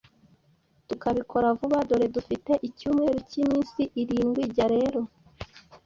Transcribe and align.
tukabikora 0.87 1.47
vuba. 1.57 1.77
Dore 1.87 2.07
dufite 2.15 2.51
icyumweru 2.67 3.19
k’iminsi 3.29 3.81
irindwi. 4.01 4.41
Jya 4.53 4.67
rero 4.75 5.01